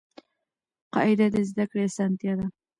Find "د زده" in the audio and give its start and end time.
1.33-1.65